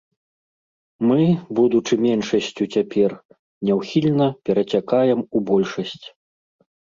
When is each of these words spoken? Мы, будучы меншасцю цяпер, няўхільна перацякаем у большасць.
Мы, 1.09 1.19
будучы 1.59 1.93
меншасцю 2.05 2.63
цяпер, 2.77 3.11
няўхільна 3.69 4.27
перацякаем 4.49 5.19
у 5.25 5.37
большасць. 5.51 6.05